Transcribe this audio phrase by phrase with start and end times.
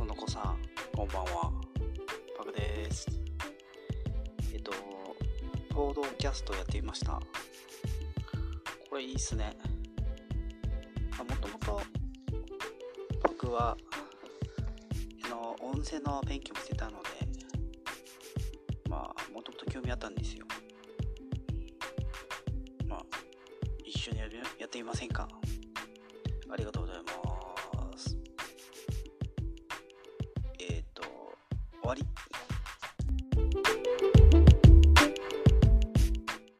[0.00, 0.56] とのこさん、
[0.96, 1.52] こんばんは。
[2.38, 3.06] パグです。
[4.50, 4.72] えっと、
[5.74, 7.20] 報道キャストやってみました。
[8.88, 9.54] これいいっすね。
[11.18, 11.82] あもともと、
[13.24, 13.76] 僕は、
[15.26, 17.08] あの、お店の勉強してたので、
[18.88, 20.46] まあ、もともと興味あったんですよ。
[22.88, 23.02] まあ、
[23.84, 24.26] 一緒にや
[24.64, 25.28] ってみませんか？
[26.48, 26.89] ありがとうございます。
[31.90, 32.49] わり。